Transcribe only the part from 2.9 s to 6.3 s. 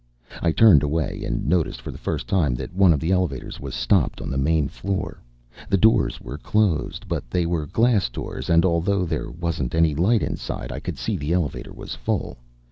of the elevators was stopped on the main floor. The doors